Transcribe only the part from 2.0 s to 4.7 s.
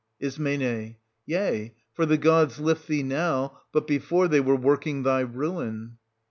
the gods lift thee now, but before they were